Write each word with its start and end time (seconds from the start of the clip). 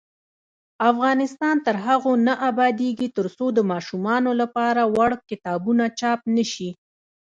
افغانستان 0.91 1.55
تر 1.65 1.75
هغو 1.85 2.13
نه 2.27 2.33
ابادیږي، 2.49 3.07
ترڅو 3.17 3.45
د 3.57 3.59
ماشومانو 3.71 4.31
لپاره 4.41 4.81
وړ 4.95 5.11
کتابونه 5.29 5.83
چاپ 5.99 6.19
نشي. 6.35 6.69